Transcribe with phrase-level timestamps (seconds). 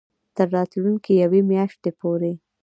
[0.35, 2.33] تر راتلونکې یوې میاشتې پورې